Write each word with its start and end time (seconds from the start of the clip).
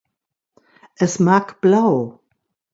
Es 1.07 1.19
mag 1.27 1.53
blau 1.61 1.95